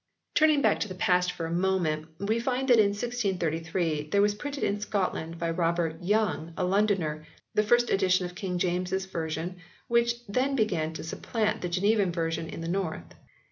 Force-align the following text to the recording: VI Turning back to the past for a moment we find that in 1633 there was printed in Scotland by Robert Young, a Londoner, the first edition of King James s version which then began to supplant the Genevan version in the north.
VI 0.33 0.39
Turning 0.39 0.61
back 0.63 0.79
to 0.79 0.87
the 0.87 0.95
past 0.95 1.31
for 1.31 1.45
a 1.45 1.51
moment 1.51 2.07
we 2.17 2.39
find 2.39 2.69
that 2.69 2.79
in 2.79 2.87
1633 2.89 4.09
there 4.09 4.19
was 4.19 4.33
printed 4.33 4.63
in 4.63 4.79
Scotland 4.79 5.37
by 5.37 5.51
Robert 5.51 6.01
Young, 6.01 6.53
a 6.57 6.63
Londoner, 6.63 7.27
the 7.53 7.61
first 7.61 7.91
edition 7.91 8.25
of 8.25 8.33
King 8.33 8.57
James 8.57 8.91
s 8.91 9.05
version 9.05 9.57
which 9.87 10.25
then 10.25 10.55
began 10.55 10.91
to 10.93 11.03
supplant 11.03 11.61
the 11.61 11.69
Genevan 11.69 12.11
version 12.11 12.49
in 12.49 12.61
the 12.61 12.67
north. 12.67 13.13